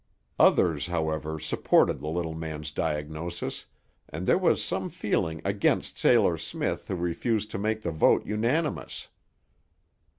Others, 0.39 0.87
however, 0.87 1.39
supported 1.39 1.99
the 2.01 2.07
little 2.07 2.33
man's 2.33 2.71
diagnosis, 2.71 3.67
and 4.09 4.25
there 4.25 4.39
was 4.39 4.63
some 4.63 4.89
feeling 4.89 5.43
against 5.45 5.99
Sailor 5.99 6.37
Smith 6.37 6.87
who 6.87 6.95
refused 6.95 7.51
to 7.51 7.59
make 7.59 7.83
the 7.83 7.91
vote 7.91 8.25
unanimous. 8.25 9.09